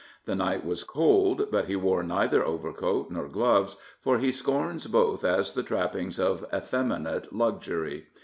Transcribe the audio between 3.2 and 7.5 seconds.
gloves, for he scorns both as the trappings of effeminate